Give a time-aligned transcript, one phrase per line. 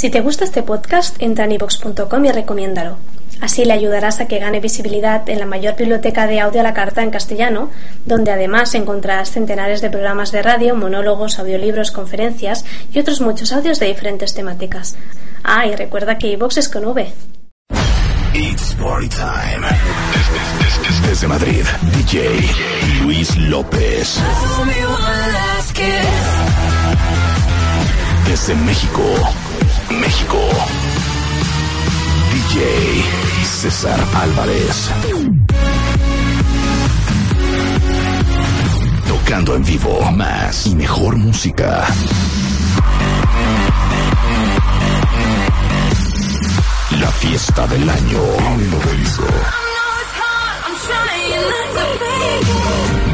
[0.00, 2.96] Si te gusta este podcast, entra en ivox.com y recomiéndalo.
[3.42, 6.72] Así le ayudarás a que gane visibilidad en la mayor biblioteca de audio a la
[6.72, 7.68] carta en castellano,
[8.06, 13.78] donde además encontrarás centenares de programas de radio, monólogos, audiolibros, conferencias y otros muchos audios
[13.78, 14.96] de diferentes temáticas.
[15.44, 17.12] Ah, y recuerda que iVox es con V.
[18.32, 19.66] It's party time.
[21.06, 21.66] Desde Madrid,
[21.98, 22.40] DJ
[23.02, 24.18] Luis López.
[28.26, 29.02] Desde México,
[30.10, 30.38] México.
[32.32, 34.90] DJ César Álvarez.
[39.06, 41.86] Tocando en vivo más y mejor música.
[46.98, 48.20] La fiesta del año.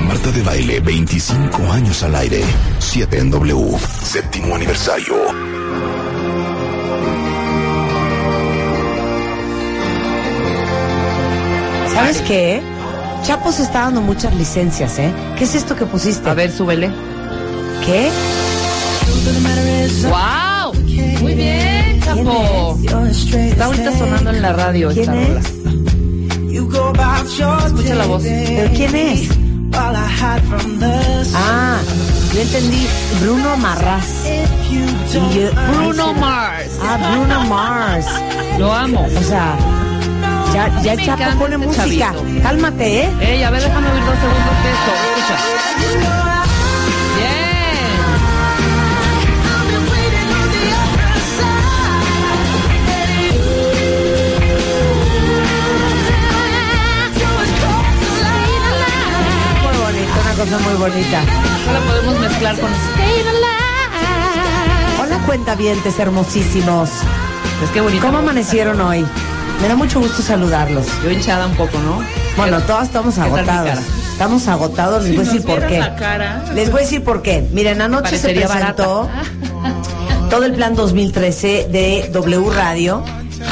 [0.08, 2.42] Marta de Baile, 25 años al aire.
[2.78, 3.78] 7 en W.
[4.02, 5.45] Séptimo aniversario.
[11.96, 12.60] ¿Sabes qué?
[13.24, 15.10] Chapo se está dando muchas licencias, ¿eh?
[15.38, 16.28] ¿Qué es esto que pusiste?
[16.28, 16.90] A ver, súbele.
[17.84, 18.10] ¿Qué?
[20.08, 20.74] ¡Wow!
[21.22, 22.78] Muy bien, Chapo.
[23.32, 25.28] Está ahorita sonando en la radio ¿Quién esta es?
[25.28, 25.40] rola.
[27.66, 28.22] Escucha la voz.
[28.22, 29.28] ¿Pero quién es?
[31.34, 31.78] Ah,
[32.32, 32.86] yo entendí.
[33.22, 34.06] Bruno Marras.
[35.12, 36.70] Yo- Bruno Mars.
[36.82, 38.06] Ah, Bruno Mars.
[38.58, 39.06] Lo amo.
[39.18, 39.56] O sea,
[40.54, 42.12] ya, ya el Chapo pone este música.
[42.12, 42.42] chavito.
[42.42, 43.10] Cálmate, ¿eh?
[43.20, 44.92] Ey, a ver, déjame oír dos segundos de esto.
[45.18, 45.36] Escucha.
[47.16, 47.96] Bien.
[59.62, 61.20] Muy bonito, una cosa muy bonita.
[61.66, 62.70] Ahora podemos mezclar con...
[65.02, 66.90] Hola, cuentavientes hermosísimos.
[67.62, 68.04] Es que bonito.
[68.06, 69.04] ¿Cómo amanecieron hoy?
[69.60, 70.86] Me da mucho gusto saludarlos.
[71.02, 72.00] Yo hinchada un poco, ¿no?
[72.36, 73.78] Bueno, todos estamos agotados.
[74.12, 75.78] Estamos agotados, les Si voy a decir por qué.
[75.78, 76.44] la cara.
[76.54, 77.44] Les voy a decir por qué.
[77.52, 79.08] Miren, anoche se presentó
[80.30, 83.02] todo el plan 2013 de W Radio,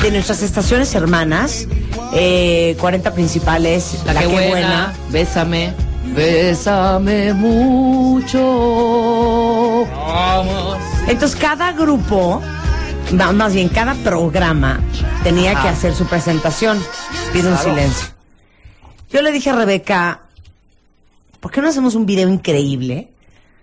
[0.03, 1.67] de nuestras estaciones hermanas,
[2.15, 5.73] eh, 40 principales, La, que, buena, Bésame.
[6.15, 8.41] Bésame mucho.
[10.07, 10.77] Vamos.
[11.09, 12.41] Entonces cada grupo,
[13.13, 14.81] más bien cada programa,
[15.25, 15.63] tenía Ajá.
[15.63, 16.81] que hacer su presentación.
[17.33, 18.09] Pido un silencio.
[19.11, 20.21] Yo le dije a Rebeca,
[21.41, 23.09] ¿por qué no hacemos un video increíble?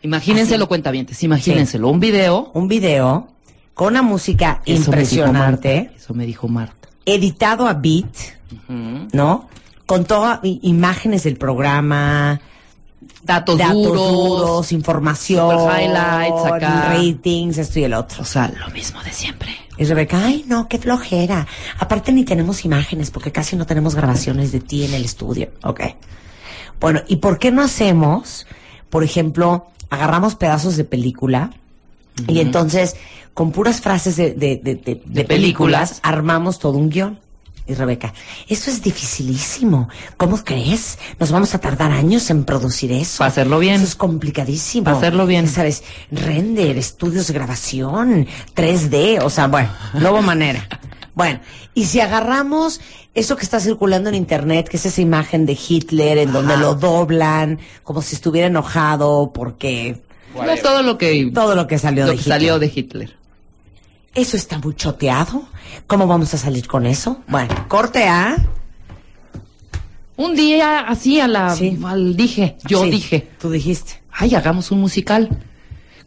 [0.01, 1.87] Imagínenselo, cuentavientes, imagínenselo.
[1.89, 2.51] Un video.
[2.53, 3.27] Un video
[3.73, 6.89] con una música Eso me dijo impresionante, Marta, Eso me dijo Marta.
[7.05, 8.13] editado a beat,
[9.13, 9.47] ¿no?
[9.85, 12.41] Con todas imágenes del programa,
[13.23, 14.11] Datos, datos duros.
[14.11, 16.93] duros, información, highlights acá.
[16.93, 18.21] ratings, esto y el otro.
[18.23, 19.51] O sea, lo mismo de siempre.
[19.77, 21.47] Y Rebeca, ay, no, qué flojera.
[21.79, 25.49] Aparte ni tenemos imágenes porque casi no tenemos grabaciones de ti en el estudio.
[25.63, 25.81] Ok.
[26.79, 28.47] Bueno, ¿y por qué no hacemos,
[28.89, 31.51] por ejemplo, agarramos pedazos de película
[32.27, 32.95] y entonces
[33.33, 35.99] con puras frases de, de, de- de- de De películas películas.
[36.03, 37.19] armamos todo un guion?
[37.67, 38.13] Y Rebeca,
[38.47, 39.87] eso es dificilísimo.
[40.17, 40.97] ¿Cómo crees?
[41.19, 43.19] Nos vamos a tardar años en producir eso.
[43.19, 43.75] Pa' hacerlo bien.
[43.75, 44.85] Eso es complicadísimo.
[44.85, 45.47] Pa' hacerlo bien.
[45.47, 45.83] ¿Sabes?
[46.11, 50.67] Render, estudios de grabación, 3D, o sea, bueno, no hubo manera.
[51.13, 51.41] Bueno,
[51.73, 52.79] y si agarramos
[53.13, 56.73] eso que está circulando en internet, que es esa imagen de Hitler en donde lo
[56.75, 60.01] doblan, como si estuviera enojado porque
[60.33, 62.33] No todo lo que, todo lo que salió lo de que Hitler.
[62.33, 63.17] salió de Hitler.
[64.13, 65.43] Eso está muy choteado.
[65.87, 67.21] ¿Cómo vamos a salir con eso?
[67.27, 68.35] Bueno, corte A.
[70.17, 71.79] Un día así a la, Sí.
[71.85, 74.01] al dije, yo Sí, dije, Tú dijiste.
[74.11, 75.29] ay, hagamos un musical.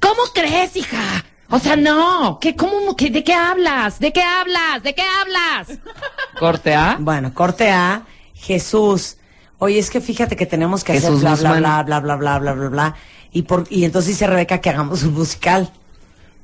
[0.00, 1.24] ¿Cómo crees, hija?
[1.50, 3.98] O sea, no, ¿qué, cómo, qué, ¿de qué hablas?
[3.98, 4.82] ¿De qué hablas?
[4.82, 5.78] ¿De qué hablas?
[6.38, 6.96] Corte A.
[7.00, 8.02] Bueno, corte A.
[8.34, 9.16] Jesús.
[9.58, 12.52] Oye, es que fíjate que tenemos que Jesús hacer bla, bla, bla, bla, bla, bla,
[12.52, 12.94] bla, bla.
[13.32, 15.72] Y, por, y entonces dice Rebeca que hagamos un musical.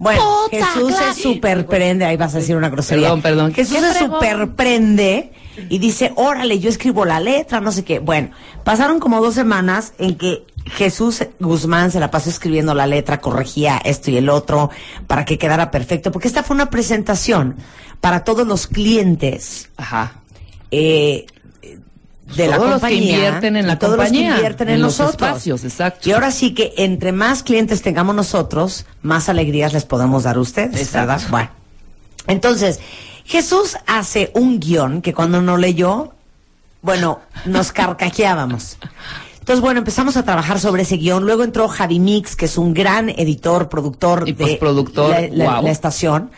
[0.00, 1.14] Bueno, Puta, Jesús claro.
[1.14, 3.08] se superprende, ahí vas a decir una grosería.
[3.08, 3.54] Perdón, perdón.
[3.54, 5.30] Jesús ¿Qué se superprende
[5.68, 7.98] y dice, órale, yo escribo la letra, no sé qué.
[7.98, 8.30] Bueno,
[8.64, 13.76] pasaron como dos semanas en que Jesús Guzmán se la pasó escribiendo la letra, corregía
[13.84, 14.70] esto y el otro
[15.06, 17.56] para que quedara perfecto, porque esta fue una presentación
[18.00, 20.22] para todos los clientes Ajá.
[20.70, 21.26] eh,
[22.36, 24.74] de la Todos los que compañía invierten en la todos los compañía, que invierten en,
[24.74, 25.28] en los nosotros.
[25.28, 26.09] espacios, exacto.
[26.09, 30.41] Y ahora sí que entre más clientes tengamos nosotros, más alegrías les podemos dar a
[30.41, 31.09] ustedes, Exacto.
[31.09, 31.28] ¿verdad?
[31.30, 31.50] Bueno.
[32.27, 32.80] Entonces,
[33.24, 36.12] Jesús hace un guion que cuando no leyó,
[36.82, 38.78] bueno, nos carcajeábamos.
[39.38, 41.24] Entonces, bueno, empezamos a trabajar sobre ese guion.
[41.24, 46.30] Luego entró Javi Mix, que es un gran editor, productor Y de la estación.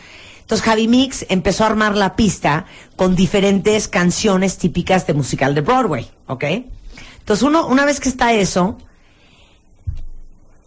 [0.43, 5.61] Entonces Javi Mix empezó a armar la pista con diferentes canciones típicas de musical de
[5.61, 6.43] Broadway, ¿ok?
[7.19, 8.77] Entonces uno, una vez que está eso,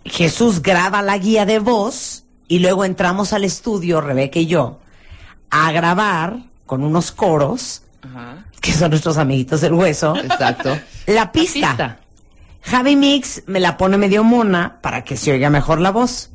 [0.04, 4.80] Jesús graba la guía de voz y luego entramos al estudio, Rebeca y yo,
[5.50, 8.44] a grabar con unos coros, Ajá.
[8.60, 10.78] que son nuestros amiguitos del hueso, Exacto.
[11.06, 11.68] la pista.
[11.68, 12.00] pista.
[12.62, 16.30] Javi Mix me la pone medio mona para que se oiga mejor la voz.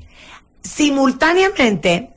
[0.61, 2.11] Simultáneamente,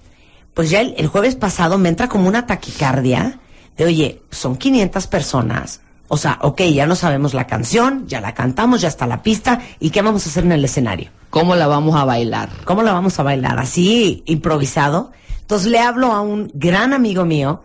[0.55, 3.39] pues ya el, el jueves pasado me entra como una taquicardia
[3.77, 5.81] de, oye, son 500 personas.
[6.09, 9.61] O sea, ok, ya no sabemos la canción, ya la cantamos, ya está la pista,
[9.81, 11.11] ¿y qué vamos a hacer en el escenario?
[11.31, 12.51] ¿Cómo la vamos a bailar?
[12.65, 13.59] ¿Cómo la vamos a bailar?
[13.59, 15.13] Así, improvisado.
[15.41, 17.63] Entonces le hablo a un gran amigo mío,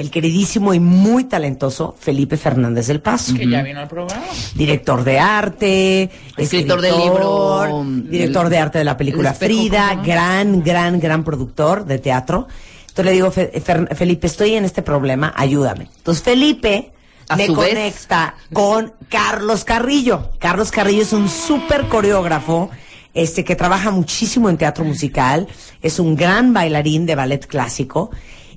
[0.00, 4.22] el queridísimo y muy talentoso Felipe Fernández del Paso Que ya vino al programa.
[4.54, 10.02] director de arte, Escritor escritor, libro, director el- de arte de la película Frida, ¿cómo?
[10.04, 12.48] gran, gran, gran productor de teatro.
[12.88, 15.88] Entonces le digo, "Fe- Fer- Felipe, estoy en este problema, ayúdame.
[15.98, 16.92] Entonces Felipe
[17.28, 17.54] A me vez.
[17.56, 20.30] conecta con Carlos Carrillo.
[20.38, 22.70] Carlos Carrillo es un súper coreógrafo.
[23.12, 25.46] Este que trabaja muchísimo en teatro musical,
[25.82, 28.10] es un gran bailarín de ballet clásico.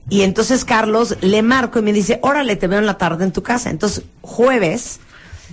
[0.10, 3.32] Y entonces Carlos le marco y me dice, órale, te veo en la tarde en
[3.32, 3.70] tu casa.
[3.70, 5.00] Entonces, jueves,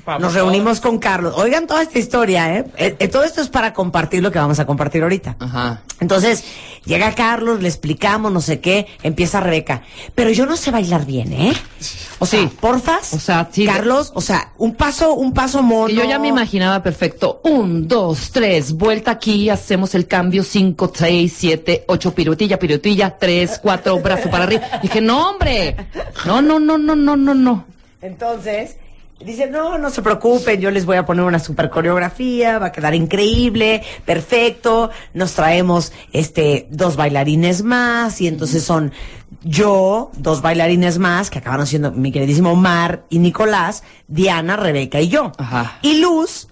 [0.06, 1.34] Vamos nos reunimos con Carlos.
[1.36, 2.64] Oigan toda esta historia, ¿eh?
[2.76, 5.36] Eh, eh, Todo esto es para compartir lo que vamos a compartir ahorita.
[5.38, 5.82] Ajá.
[6.00, 6.44] Entonces,
[6.84, 9.82] llega Carlos, le explicamos, no sé qué, empieza Rebeca.
[10.14, 11.52] Pero yo no sé bailar bien, ¿eh?
[12.18, 12.48] O sea, Sí.
[12.60, 13.12] porfas.
[13.14, 13.66] O sea, sí.
[13.66, 15.88] Carlos, o sea, un paso, un paso mono.
[15.88, 17.40] Que yo ya me imaginaba perfecto.
[17.44, 23.58] Un, dos, tres, vuelta aquí, hacemos el cambio, cinco, seis, siete, ocho, pirutilla, pirutilla, tres,
[23.62, 24.62] cuatro, brazo para arriba.
[24.82, 25.76] Dije, no, hombre.
[26.24, 27.64] No, no, no, no, no, no, no.
[28.02, 28.76] Entonces,
[29.24, 32.72] dice, no, no se preocupen, yo les voy a poner una super coreografía, va a
[32.72, 38.92] quedar increíble, perfecto, nos traemos este dos bailarines más, y entonces son
[39.42, 45.08] yo, dos bailarines más, que acabaron siendo mi queridísimo Omar y Nicolás, Diana, Rebeca y
[45.08, 45.32] yo.
[45.38, 45.78] Ajá.
[45.82, 46.48] Y Luz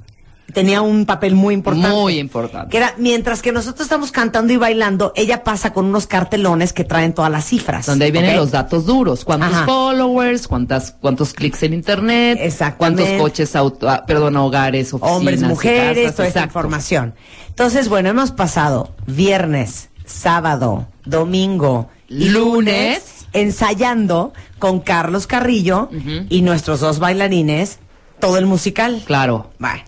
[0.52, 1.88] tenía un papel muy importante.
[1.90, 2.70] Muy importante.
[2.70, 6.84] Que era, mientras que nosotros estamos cantando y bailando, ella pasa con unos cartelones que
[6.84, 7.86] traen todas las cifras.
[7.86, 9.24] Donde ahí vienen los datos duros.
[9.24, 9.66] ¿Cuántos Ajá.
[9.66, 10.48] followers?
[10.48, 12.38] ¿Cuántas, ¿Cuántos clics en internet?
[12.40, 13.02] Exactamente.
[13.02, 15.16] ¿Cuántos coches, auto, ah, perdón, hogares, oficinas?
[15.16, 16.16] hombres, mujeres, casas?
[16.16, 16.48] toda Exacto.
[16.48, 17.14] información.
[17.48, 23.26] Entonces, bueno, hemos pasado viernes, sábado, domingo, y Lunes.
[23.34, 25.90] ensayando con Carlos Carrillo
[26.30, 27.80] y nuestros dos bailarines
[28.18, 29.02] todo el musical.
[29.06, 29.50] Claro.
[29.58, 29.87] Bye.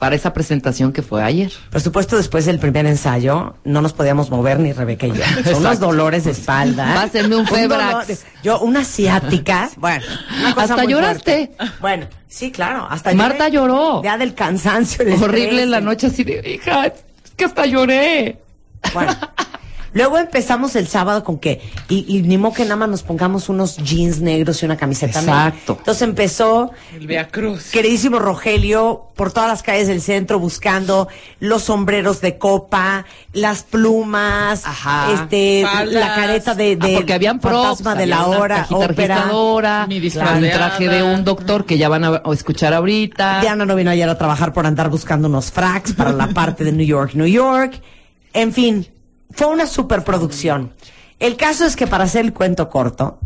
[0.00, 1.52] Para esa presentación que fue ayer.
[1.70, 5.22] Por supuesto, después del primer ensayo, no nos podíamos mover ni Rebeca y yo.
[5.44, 6.94] Son unos dolores de espalda.
[6.94, 8.08] Va a hacerme un febrax.
[8.08, 9.68] de- Yo, una ciática.
[9.76, 10.02] Bueno,
[10.40, 11.52] una cosa Hasta muy lloraste.
[11.56, 11.74] fuerte.
[11.80, 12.86] Bueno, sí, claro.
[12.90, 13.72] Hasta Marta lloré.
[13.72, 14.02] lloró.
[14.02, 15.04] Ya del cansancio.
[15.22, 16.94] Horrible en la noche así de, hija, es
[17.36, 18.40] que hasta lloré.
[18.94, 19.14] Bueno.
[19.92, 23.48] Luego empezamos el sábado con que, y, y ni modo que nada más nos pongamos
[23.48, 25.48] unos jeans negros y una camiseta negra.
[25.48, 25.76] Exacto.
[25.78, 27.70] Entonces empezó, El Via Cruz.
[27.70, 31.08] queridísimo Rogelio, por todas las calles del centro buscando
[31.40, 35.12] los sombreros de copa, las plumas, Ajá.
[35.12, 39.26] este, la careta de, Ah, de porque habían props, fantasma de había la hora, ópera.
[39.86, 40.00] Mi
[40.50, 43.40] traje de un doctor que ya van a, a escuchar ahorita.
[43.40, 46.72] Diana no vino ayer a trabajar por andar buscando unos fracks para la parte de
[46.72, 47.80] New York, New York.
[48.32, 48.86] En fin,
[49.32, 50.72] fue una superproducción.
[51.18, 53.18] El caso es que para hacer el cuento corto,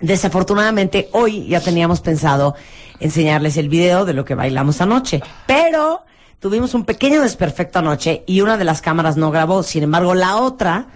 [0.00, 2.54] desafortunadamente hoy ya teníamos pensado
[3.00, 6.02] enseñarles el video de lo que bailamos anoche, pero
[6.40, 10.36] tuvimos un pequeño desperfecto anoche y una de las cámaras no grabó, sin embargo la
[10.36, 10.88] otra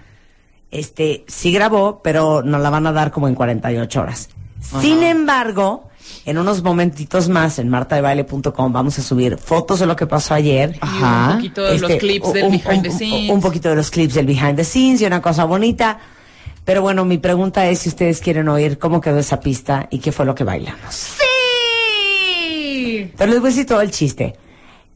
[0.71, 4.29] este sí grabó, pero nos la van a dar como en 48 horas.
[4.79, 5.89] Sin embargo,
[6.25, 10.77] en unos momentitos más en martadebaile.com vamos a subir fotos de lo que pasó ayer.
[10.81, 13.31] Y un poquito de los Este, clips del un- behind un- the scenes.
[13.31, 15.99] Un poquito de los clips del behind the scenes y una cosa bonita.
[16.63, 20.11] Pero bueno, mi pregunta es si ustedes quieren oír cómo quedó esa pista y qué
[20.11, 20.93] fue lo que bailamos.
[20.93, 23.11] ¡Sí!
[23.17, 24.35] Pero les voy a decir todo el chiste.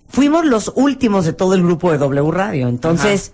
[0.07, 2.67] Fuimos los últimos de todo el grupo de W Radio.
[2.67, 3.33] Entonces,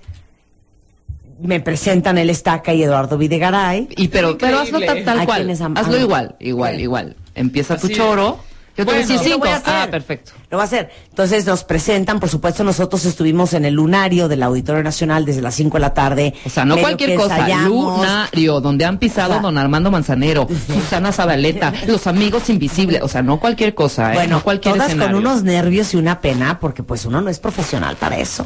[1.41, 3.89] me presentan el Estaca y Eduardo Videgaray.
[3.97, 5.49] Y pero, pero hazlo tal, tal ¿A cual.
[5.75, 7.15] Hazlo igual, igual, igual.
[7.35, 8.39] Empieza tu Así choro.
[8.77, 9.39] Yo te voy a Bueno, decir cinco.
[9.39, 9.73] voy a hacer.
[9.75, 10.31] Ah, perfecto.
[10.49, 10.89] Lo va a hacer.
[11.09, 15.55] Entonces nos presentan, por supuesto, nosotros estuvimos en el lunario del Auditorio Nacional desde las
[15.55, 16.33] 5 de la tarde.
[16.45, 17.35] O sea, no cualquier cosa.
[17.35, 17.97] ensayamos.
[17.99, 23.01] Lunario, donde han pisado O sea, don Armando Manzanero, Susana Zabaleta, los amigos invisibles.
[23.01, 24.15] O sea, no cualquier cosa, ¿eh?
[24.15, 25.17] Bueno, no cualquier todas escenario.
[25.17, 28.45] con unos nervios y una pena, porque pues uno no es profesional para eso.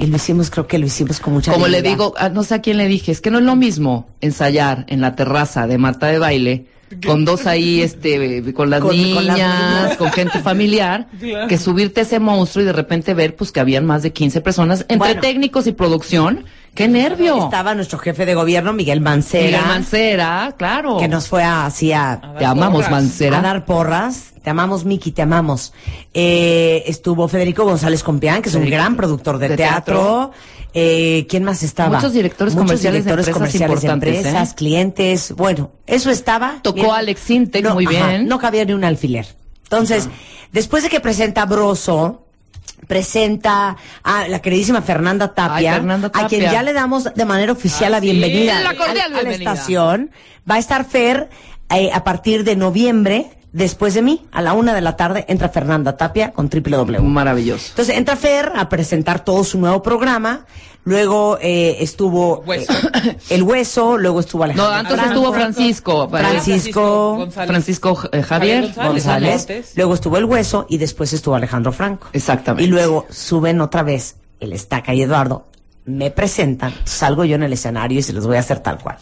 [0.00, 2.54] Y lo hicimos, creo que lo hicimos con mucha Como le digo, ah, no sé
[2.54, 5.78] a quién le dije, es que no es lo mismo ensayar en la terraza de
[5.78, 6.66] Marta de baile
[7.04, 9.96] con dos ahí, este, con las, Con- con niñas, las niñas.
[9.96, 11.48] con gente familiar, Claro.
[11.48, 14.40] que subirte a ese monstruo y de repente ver, pues, que habían más de 15
[14.40, 15.20] personas, entre Bueno.
[15.20, 17.42] técnicos y producción, ¡Qué nervio!
[17.44, 19.46] Estaba nuestro jefe de gobierno, Miguel Mancera.
[19.46, 20.98] Miguel Mancera, claro.
[20.98, 22.90] Que nos fue así a, Te amamos, porras.
[22.90, 23.38] Mancera.
[23.38, 24.34] a dar porras.
[24.42, 25.72] Te amamos, Miki, te amamos.
[26.12, 30.32] Eh, estuvo Federico González Compián, que es un gran productor de, de teatro.
[30.78, 31.96] Eh, ¿Quién más estaba?
[31.96, 34.54] Muchos directores comerciales de empresas comerciales de importantes, empresas, ¿eh?
[34.56, 35.32] clientes.
[35.34, 36.58] Bueno, eso estaba.
[36.62, 36.90] Tocó Bien.
[36.90, 38.28] Alex Sintek No, muy ajá, bien.
[38.28, 39.26] no cabía ni un alfiler.
[39.62, 40.08] Entonces,
[40.52, 42.26] después de que presenta Broso,
[42.86, 47.52] presenta a la queridísima Fernanda Tapia, Ay, Fernanda a quien ya le damos de manera
[47.52, 48.06] oficial la Ah, sí.
[48.10, 50.10] bienvenida La cordial a- a la estación.
[50.48, 51.28] Va a estar Fer
[51.70, 55.48] eh, a partir de noviembre, después de mí, a la una de la tarde, entra
[55.48, 57.02] Fernanda Tapia con www.
[57.02, 57.70] Maravilloso.
[57.70, 60.44] Entonces entra Fer a presentar todo su nuevo programa.
[60.84, 62.72] Luego eh, estuvo Hueso.
[62.72, 66.08] eh, El Hueso, luego estuvo No, Alejandro antes Franco, estuvo Francisco.
[66.08, 67.48] Francisco González.
[67.48, 69.46] Francisco eh, Javier González.
[69.46, 72.08] González, luego estuvo El Hueso y después estuvo Alejandro Franco.
[72.12, 72.62] Exactamente.
[72.62, 75.46] Y luego suben otra vez el Estaca y Eduardo,
[75.86, 78.98] me presentan, salgo yo en el escenario y se los voy a hacer tal cual.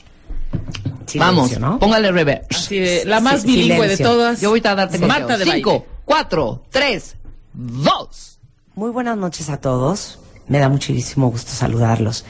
[1.07, 1.79] Silencio, Vamos, ¿no?
[1.79, 2.47] póngale reverb.
[2.51, 4.41] Así de, la más Sí, bilingüe de todas.
[4.41, 5.87] Yo voy a darte Marta de Cinco, baile.
[6.05, 7.17] cuatro, tres,
[7.53, 8.39] dos.
[8.75, 10.19] Muy buenas noches a todos.
[10.49, 12.25] Me da muchísimo gusto saludarlos.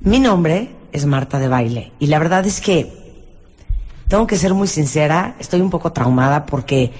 [0.00, 2.92] Mi nombre es Marta de Baile y la verdad es que
[4.08, 6.92] tengo que ser muy sincera, estoy un poco traumada porque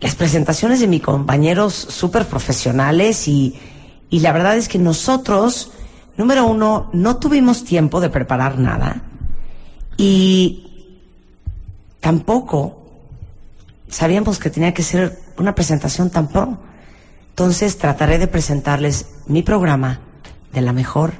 [0.00, 3.54] las presentaciones de mis compañeros súper profesionales y,
[4.10, 5.70] y la verdad es que nosotros,
[6.16, 9.02] número uno, no tuvimos tiempo de preparar nada
[10.02, 10.98] y
[12.00, 12.82] tampoco
[13.88, 16.58] sabíamos que tenía que ser una presentación tan pro.
[17.28, 20.00] Entonces trataré de presentarles mi programa
[20.52, 21.12] de la mejor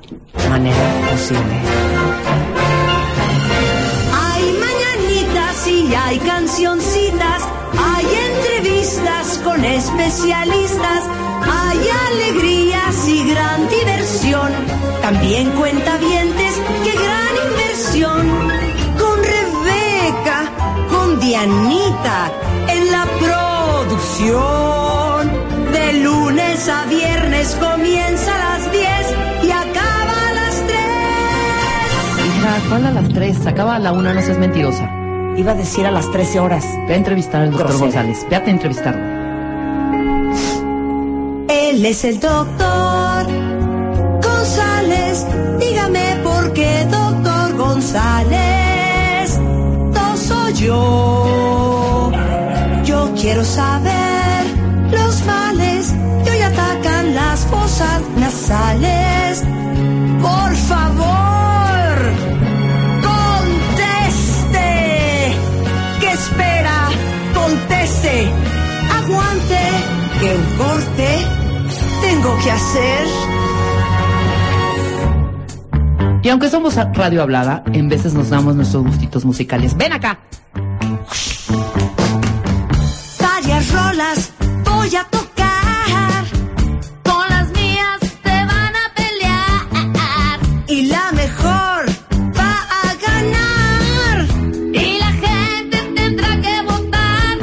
[0.51, 1.55] manera posible.
[4.21, 7.43] Hay mañanitas y hay cancioncitas,
[7.79, 11.05] hay entrevistas con especialistas,
[11.41, 11.79] hay
[12.11, 14.53] alegrías y gran diversión.
[15.03, 18.72] También cuentavientes, qué gran inversión.
[21.23, 22.33] Dianita,
[22.69, 24.33] en la producción.
[25.73, 28.85] De lunes a viernes comienza a las 10
[29.45, 30.81] y acaba a las 3.
[32.27, 33.47] Hija, ¿cuál a las tres?
[33.47, 34.91] Acaba a la una, no seas mentirosa.
[35.37, 36.67] Iba a decir a las 13 horas.
[36.89, 38.03] Ve a entrevistar al doctor Grosera.
[38.03, 38.27] González.
[38.29, 39.03] Ve a entrevistarlo.
[41.49, 42.92] Él es el doctor
[53.33, 54.45] quiero saber
[54.91, 59.43] los males que hoy atacan las fosas nasales.
[60.21, 61.95] Por favor,
[63.01, 64.69] conteste.
[66.01, 66.91] ¿Qué espera?
[67.33, 68.29] Conteste.
[68.99, 69.61] Aguante.
[70.21, 71.09] Que un corte
[72.03, 73.07] tengo que hacer.
[76.23, 79.75] Y aunque somos radio hablada, en veces nos damos nuestros gustitos musicales.
[79.75, 80.19] Ven acá.
[84.83, 86.25] Voy a tocar.
[87.05, 91.81] Con las mías te van a pelear Y la mejor
[92.39, 94.17] va a ganar.
[94.85, 97.37] y la gente tendrá que votar.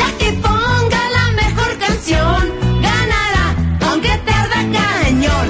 [0.00, 2.40] La que ponga la mejor canción
[2.88, 3.46] ganará,
[3.86, 5.48] aunque tarda cañón.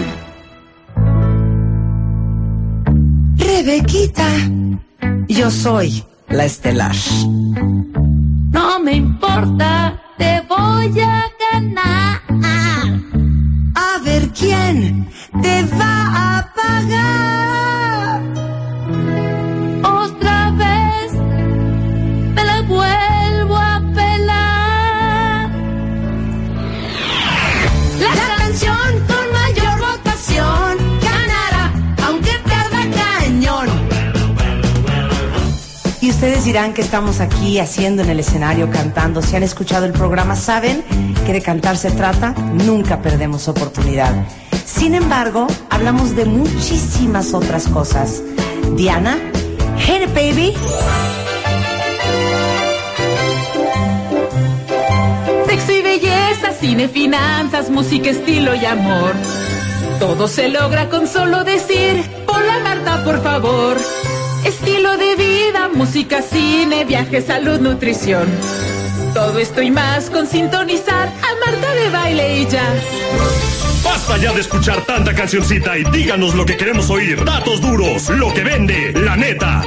[3.36, 4.28] Rebequita,
[5.28, 6.96] yo soy la estelar.
[8.56, 10.00] No me importa,
[10.56, 12.22] voy a ganar.
[13.74, 15.08] A ver quién
[15.42, 16.55] te va a
[36.46, 39.20] dirán que estamos aquí haciendo en el escenario cantando.
[39.20, 40.84] Si han escuchado el programa, saben
[41.26, 42.34] que de cantar se trata,
[42.64, 44.14] nunca perdemos oportunidad.
[44.64, 48.22] Sin embargo, hablamos de muchísimas otras cosas.
[48.76, 49.18] Diana,
[49.78, 50.52] hit it, baby.
[55.48, 59.14] Sexo y belleza, cine, finanzas, música, estilo y amor.
[59.98, 63.76] Todo se logra con solo decir, hola Marta, por favor.
[64.44, 65.25] Estilo de vida,
[65.76, 68.26] música, cine, viaje, salud, nutrición.
[69.14, 72.74] Todo esto y más con sintonizar a Marta de baile y ya.
[73.84, 77.22] Basta ya de escuchar tanta cancioncita y díganos lo que queremos oír.
[77.24, 79.62] Datos duros, lo que vende, la neta.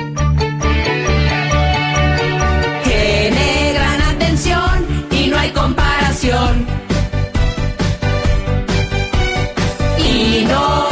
[2.84, 6.66] Tiene gran atención y no hay comparación.
[9.98, 10.89] Y no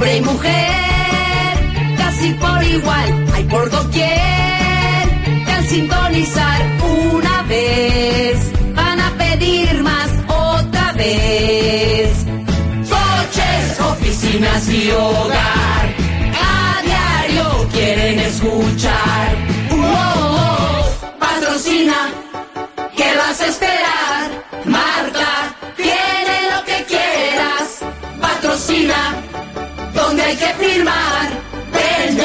[0.00, 5.04] hombre y mujer, casi por igual, hay por doquier,
[5.44, 12.10] que al sintonizar una vez, van a pedir más otra vez.
[12.88, 15.94] Coches, oficinas y hogar,
[16.48, 19.36] a diario quieren escuchar.
[19.68, 22.08] Wow, patrocina,
[22.96, 23.46] ¿qué vas a
[30.30, 31.28] hay que firmar.
[31.72, 32.16] Ven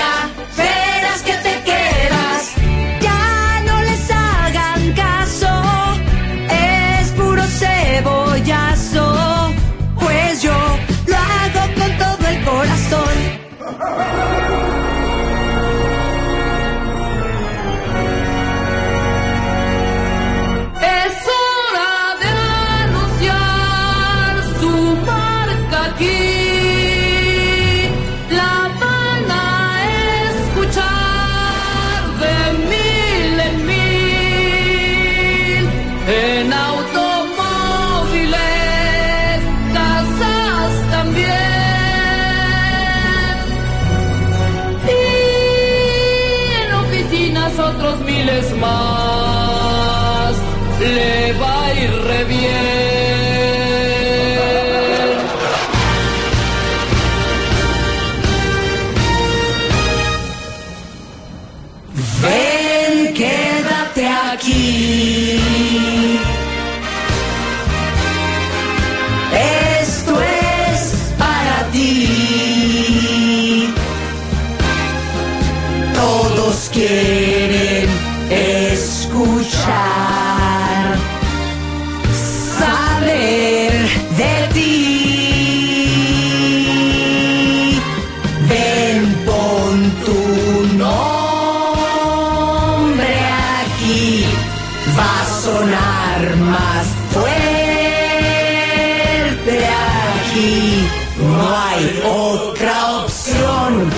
[100.35, 100.87] aquí.
[101.17, 103.89] No hay otra opción,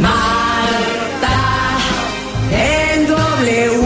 [0.00, 1.78] Marta,
[2.50, 3.80] en W.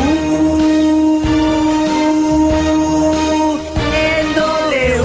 [3.93, 5.03] En W.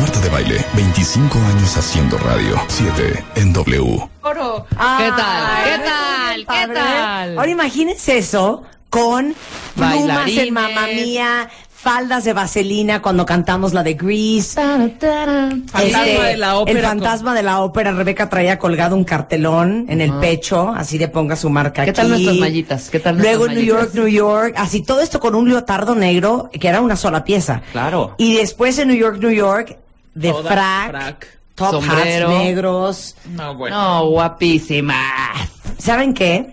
[0.00, 2.60] Marta de Baile, 25 años haciendo radio.
[2.68, 4.08] 7 en W.
[4.22, 4.66] Oro.
[4.70, 5.64] ¿Qué tal?
[5.64, 6.46] ¿Qué tal?
[6.46, 7.38] ¿Qué tal?
[7.38, 9.34] Ahora imagínense eso con
[9.74, 10.54] plumas en.
[10.54, 14.54] Mamma Mía, faldas de vaselina cuando cantamos la de Grease.
[14.60, 17.92] Fantasma Este, de la ópera El fantasma de la ópera.
[17.92, 21.96] Rebeca traía colgado un cartelón en el pecho, así de ponga su marca ¿Qué aquí.
[22.00, 22.90] tal nuestras mallitas?
[22.90, 23.90] ¿Qué tal Luego New York?
[23.94, 24.54] New York.
[24.56, 27.62] Así todo esto con un leotardo negro, que era una sola pieza.
[27.70, 28.14] Claro.
[28.18, 29.78] Y después en New York, New York,
[30.14, 31.38] de Toda frac, frac.
[31.54, 32.28] top Sombrero.
[32.30, 33.16] hats negros.
[33.30, 33.76] No, bueno.
[33.76, 35.48] No, guapísimas.
[35.78, 36.52] ¿Saben qué?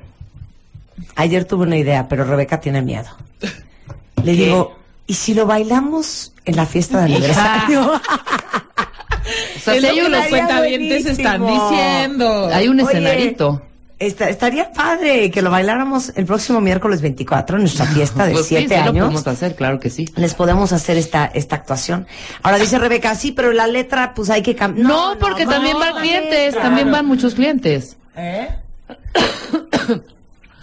[1.15, 3.09] Ayer tuve una idea, pero Rebeca tiene miedo.
[4.23, 4.75] Le digo,
[5.07, 7.91] ¿y si lo bailamos en la fiesta de aniversario?
[9.55, 12.47] O sea, si lo hay que un, los estaría cuentavientes están diciendo.
[12.53, 13.59] hay un Oye, escenarito.
[13.97, 18.45] esta- estaría padre que lo bailáramos el próximo miércoles 24 en nuestra fiesta de Pues
[18.45, 19.03] sí, siete sí lo años.
[19.05, 20.07] podemos hacer, claro que sí.
[20.15, 22.05] Les podemos hacer esta, esta actuación.
[22.43, 24.87] Ahora dice Rebeca, sí, pero la letra, pues hay que cambiar.
[24.87, 27.97] No, porque también van clientes, también van muchos clientes.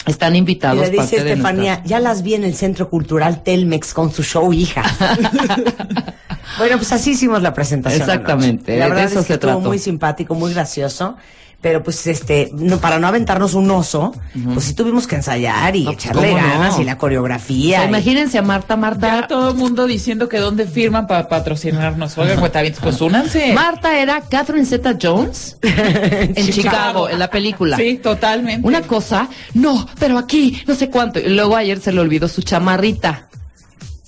[0.06, 0.80] Están Y invitados.
[0.80, 4.10] le dice parte de Estefanía, nuestra- ya las vi en el Centro Cultural Telmex con
[4.12, 4.82] su show hija.
[6.58, 8.00] bueno, pues así hicimos la presentación.
[8.02, 8.76] Exactamente.
[8.76, 9.68] La de verdad eso es que se estuvo trató.
[9.68, 11.16] muy simpático, muy gracioso.
[11.62, 14.12] Pero pues este, no, para no aventarnos un oso,
[14.52, 17.76] pues sí tuvimos que ensayar y No, pues, echarle ganas y la O coreografía.
[17.78, 19.26] sea, y- imagínense a Marta, Ya Marta.
[19.28, 22.18] todo el mundo diciendo que dónde firman para patrocinarnos.
[22.18, 22.40] Oigan,
[22.82, 23.52] pues únanse.
[23.54, 27.76] Marta era Catherine Zeta Jones en Chicago, en la película.
[27.76, 28.66] Sí, totalmente.
[28.66, 31.20] Una cosa, no, pero aquí, no sé cuánto.
[31.20, 33.28] Y luego ayer se le olvidó su chamarrita.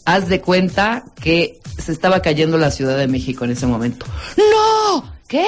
[0.06, 4.06] Haz de cuenta que se estaba cayendo la Ciudad de México en ese momento.
[4.36, 5.04] ¡No!
[5.28, 5.46] ¿Qué?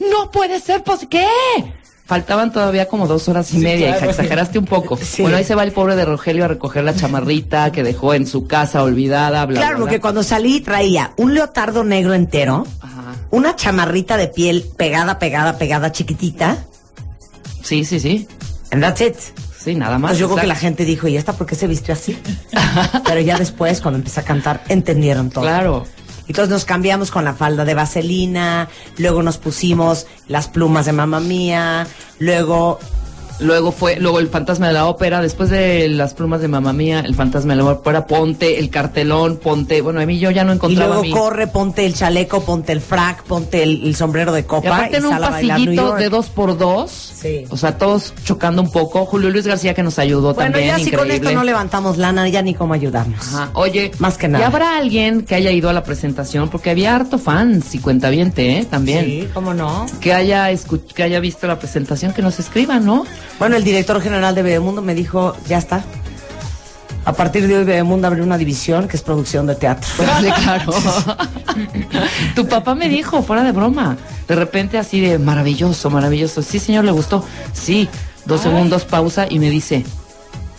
[0.00, 1.08] No puede ser posible.
[1.20, 1.74] ¿Qué?
[2.06, 4.02] Faltaban todavía como dos horas y Sí, media, claro.
[4.02, 4.96] hija, exageraste un poco.
[4.96, 5.22] Sí.
[5.22, 8.28] Bueno, ahí se va el pobre de Rogelio a recoger la chamarrita que dejó en
[8.28, 10.02] su casa olvidada, bla, Claro, bla, porque bla.
[10.02, 13.14] cuando salí traía un leotardo negro entero, Ajá.
[13.32, 16.58] una chamarrita de piel pegada, pegada, pegada, chiquitita,
[17.62, 18.28] Sí, sí, sí.
[18.70, 19.16] and that's it.
[19.58, 20.10] Sí, nada más.
[20.12, 22.16] Pues yo creo que la gente dijo, ¿y esta por qué se vistió así?
[23.04, 25.42] Pero ya después, cuando empecé a cantar, entendieron todo.
[25.42, 25.84] Claro.
[26.28, 31.20] Entonces nos cambiamos con la falda de vaselina, luego nos pusimos las plumas de mamá
[31.20, 31.86] mía,
[32.18, 32.78] luego
[33.38, 37.00] Luego fue, luego el fantasma de la ópera, después de las plumas de mamá mía,
[37.04, 40.52] el fantasma de la ópera, ponte el cartelón, ponte, bueno, a mí yo ya no
[40.52, 44.32] Y encontraba luego mi- corre, ponte el chaleco, ponte el frac, ponte el, el sombrero
[44.32, 47.44] de Y copa aparte en un pasillito de dos por dos, Sí.
[47.50, 49.04] o sea, todos chocando un poco.
[49.04, 51.28] Julio Luis García que nos ayudó Bueno, también, ya si con increíble.
[51.28, 53.20] esto no levantamos lana, ya ni cómo ayudarnos.
[53.34, 53.50] Ajá.
[53.54, 54.44] Oye, Más que nada.
[54.44, 56.48] ¿y habrá alguien que haya ido a la presentación?
[56.48, 58.64] Porque había harto fans y cuentaviente, ¿eh?
[58.64, 59.04] También.
[59.04, 59.86] Sí, cómo no.
[60.00, 60.48] Que haya
[60.94, 63.04] que haya visto la presentación, que nos escriba, ¿no?
[63.38, 65.84] Bueno, el director general de Bebemundo me dijo, ya está.
[67.04, 69.88] A partir de hoy Bebemundo abre una división que es producción de teatro.
[69.96, 70.72] Pues claro.
[72.34, 76.42] tu papá me dijo, fuera de broma, de repente así de maravilloso, maravilloso.
[76.42, 77.24] Sí, señor, le gustó.
[77.52, 77.88] Sí,
[78.24, 79.84] dos segundos pausa y me dice,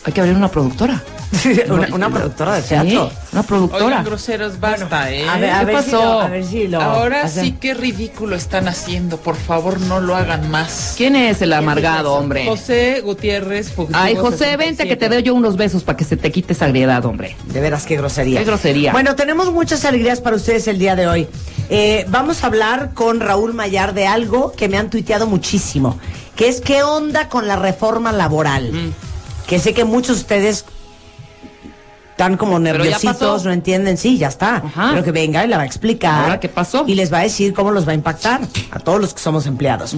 [0.05, 1.03] hay que abrir una productora.
[1.69, 3.11] una, una productora de Sí, teatro.
[3.33, 3.85] una productora.
[3.85, 5.27] Oigan, groseros, basta, ¿eh?
[5.27, 6.03] A ver, a ¿Qué ver si pasó?
[6.03, 7.43] lo- a ver si lo Ahora hacen.
[7.45, 9.17] sí que ridículo están haciendo.
[9.17, 10.93] Por favor, no lo hagan más.
[10.97, 12.45] ¿Quién es el amargado, hombre?
[12.45, 16.15] José Gutiérrez Fugitivo Ay, José, vente que te doy yo unos besos para que se
[16.17, 17.35] te quite esa griedad, hombre.
[17.45, 18.39] De veras, qué grosería.
[18.39, 18.91] Qué grosería.
[18.93, 21.27] Bueno, tenemos muchas alegrías para ustedes el día de hoy.
[21.69, 25.99] Eh, vamos a hablar con Raúl Mayar de algo que me han tuiteado muchísimo,
[26.37, 28.71] que es qué onda con la reforma laboral.
[28.71, 28.93] Mm.
[29.47, 30.65] Que sé que muchos de ustedes
[32.17, 34.55] están como nerviositos, no entienden, sí, ya está.
[34.55, 34.89] Ajá.
[34.89, 36.23] Pero que venga y la va a explicar.
[36.23, 36.83] Ahora, ¿qué pasó?
[36.87, 39.45] Y les va a decir cómo los va a impactar a todos los que somos
[39.45, 39.95] empleados.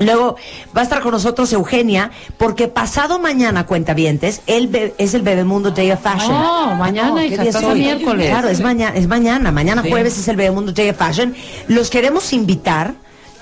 [0.00, 0.34] Luego
[0.76, 5.92] va a estar con nosotros Eugenia, porque pasado mañana, cuentavientes, él es el Bebemundo Day
[5.92, 6.32] of Fashion.
[6.32, 7.78] No, mañana, ¿qué hija, día estás es hoy?
[7.78, 8.28] miércoles.
[8.28, 9.52] Claro, es mañana, es mañana.
[9.52, 9.90] Mañana Sí.
[9.90, 11.36] jueves es el Bebemundo Day of Fashion.
[11.68, 12.94] Los queremos invitar.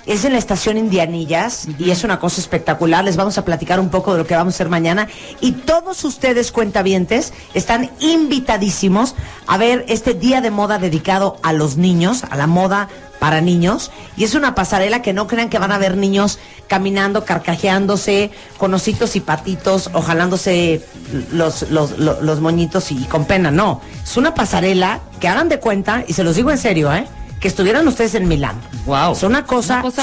[0.05, 3.05] Es en la estación Indianillas y es una cosa espectacular.
[3.05, 5.09] Les vamos a platicar un poco de lo que vamos a hacer mañana.
[5.41, 9.15] Y todos ustedes, cuentavientes, están invitadísimos
[9.47, 12.88] a ver este día de moda dedicado a los niños, a la moda
[13.21, 13.93] para niños.
[14.17, 18.75] Y es una pasarela que no crean que van a ver niños caminando, carcajeándose, con
[18.75, 20.85] ositos y patitos, o jalándose
[21.31, 23.53] los, los, los, los moñitos y con pena.
[23.53, 27.07] No, es una pasarela que hagan de cuenta, y se los digo en serio, ¿eh?
[27.43, 28.55] Que estuvieran ustedes en Milán.
[28.87, 29.13] Guau.
[29.13, 30.03] Es una cosa, Una cosa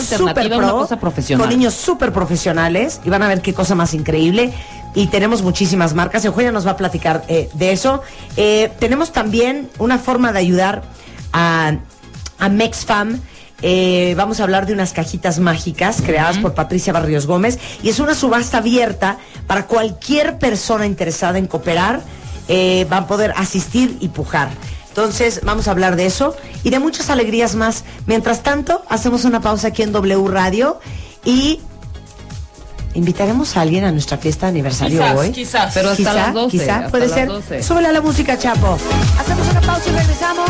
[0.58, 1.48] una cosa profesional.
[1.48, 4.54] Con niños súper profesionales y van a ver qué cosa más increíble.
[4.94, 6.26] Y tenemos muchísimas marcas.
[6.26, 8.02] Eugenia nos va a platicar eh, de eso.
[8.36, 10.84] Eh, tenemos también una forma de ayudar
[11.32, 11.76] a,
[12.40, 13.22] a MexFam.
[13.62, 18.00] Eh, vamos a hablar de unas cajitas mágicas creadas por Patricia Barrios Gómez y es
[18.00, 22.02] una subasta abierta para cualquier persona interesada en cooperar.
[22.50, 24.50] eh, van a poder asistir y pujar.
[25.00, 27.86] Entonces, vamos a hablar de eso y de muchas alegrías más.
[28.06, 30.78] Mientras tanto, hacemos una pausa aquí en W Radio
[31.24, 31.62] y
[32.96, 35.32] invitaremos a alguien a nuestra fiesta de aniversario Quizás, hoy.
[35.32, 35.74] quizás.
[35.74, 36.58] Pero hasta Quizá, las 12.
[36.58, 37.28] quizá, hasta puede las ser.
[37.30, 37.64] 12.
[37.64, 38.78] Súbele a la música, Chapo.
[39.20, 40.50] Hacemos una pausa y regresamos.